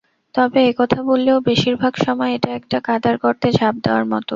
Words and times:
তবে 0.35 0.59
একথা 0.67 0.99
বললেও, 1.03 1.37
বেশিরভাগ 1.41 1.93
সময় 2.05 2.31
এটা 2.33 2.49
একটা 2.59 2.77
কাদার 2.87 3.15
গর্তে 3.17 3.47
ঝাঁপ 3.51 3.75
দেওয়ার 3.83 4.05
মত। 4.05 4.25